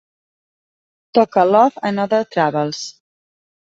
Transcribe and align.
Toca 1.19 1.45
Love 1.51 1.77
and 1.93 1.99
Other 2.09 2.23
Troubles? 2.25 2.85